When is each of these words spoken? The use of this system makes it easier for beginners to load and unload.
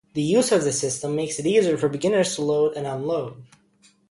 The 0.15 0.23
use 0.23 0.51
of 0.51 0.63
this 0.63 0.79
system 0.79 1.15
makes 1.15 1.37
it 1.37 1.45
easier 1.45 1.77
for 1.77 1.87
beginners 1.87 2.33
to 2.33 2.41
load 2.41 2.73
and 2.75 2.87
unload. 2.87 3.43